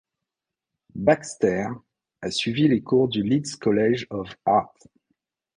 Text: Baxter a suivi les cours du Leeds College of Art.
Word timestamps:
Baxter 0.95 1.67
a 2.23 2.31
suivi 2.31 2.67
les 2.67 2.81
cours 2.81 3.07
du 3.07 3.21
Leeds 3.21 3.55
College 3.59 4.07
of 4.09 4.35
Art. 4.45 4.73